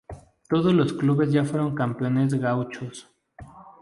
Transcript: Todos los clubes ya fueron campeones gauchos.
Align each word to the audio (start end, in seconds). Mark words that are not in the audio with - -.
Todos 0.49 0.73
los 0.73 0.93
clubes 0.93 1.31
ya 1.31 1.45
fueron 1.45 1.75
campeones 1.75 2.33
gauchos. 2.33 3.07